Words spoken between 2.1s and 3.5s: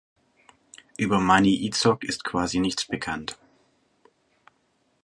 quasi nichts bekannt.